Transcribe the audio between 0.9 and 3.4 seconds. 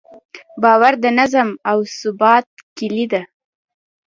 د نظم او ثبات کیلي ده.